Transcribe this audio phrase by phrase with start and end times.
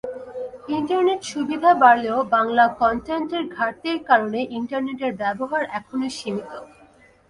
[0.77, 6.51] Internet সুবিধা বাড়লেও বাংলা কনটেন্টের ঘাটতির কারণে ইন্টারনেটের ব্যবহার এখনও সীমীত।